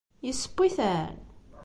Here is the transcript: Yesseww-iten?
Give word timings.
Yesseww-iten? 0.25 1.09